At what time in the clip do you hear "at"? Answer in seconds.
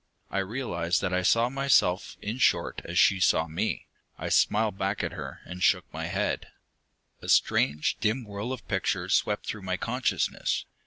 5.03-5.11